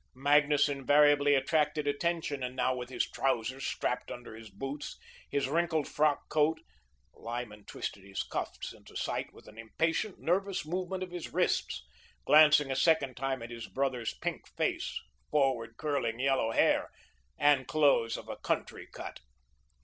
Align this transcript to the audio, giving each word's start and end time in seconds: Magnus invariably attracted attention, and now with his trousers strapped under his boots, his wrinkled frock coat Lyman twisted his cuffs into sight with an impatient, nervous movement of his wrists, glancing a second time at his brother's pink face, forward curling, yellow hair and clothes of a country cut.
Magnus 0.15 0.67
invariably 0.67 1.35
attracted 1.35 1.85
attention, 1.85 2.41
and 2.41 2.55
now 2.55 2.73
with 2.73 2.89
his 2.89 3.07
trousers 3.07 3.67
strapped 3.67 4.09
under 4.09 4.35
his 4.35 4.49
boots, 4.49 4.97
his 5.29 5.47
wrinkled 5.47 5.87
frock 5.87 6.27
coat 6.27 6.59
Lyman 7.13 7.65
twisted 7.65 8.03
his 8.03 8.23
cuffs 8.23 8.73
into 8.73 8.95
sight 8.95 9.31
with 9.31 9.47
an 9.47 9.59
impatient, 9.59 10.17
nervous 10.17 10.65
movement 10.65 11.03
of 11.03 11.11
his 11.11 11.31
wrists, 11.31 11.83
glancing 12.25 12.71
a 12.71 12.75
second 12.75 13.15
time 13.15 13.43
at 13.43 13.51
his 13.51 13.67
brother's 13.67 14.15
pink 14.15 14.47
face, 14.57 14.99
forward 15.29 15.77
curling, 15.77 16.19
yellow 16.19 16.49
hair 16.51 16.89
and 17.37 17.67
clothes 17.67 18.17
of 18.17 18.27
a 18.27 18.37
country 18.37 18.87
cut. 18.91 19.19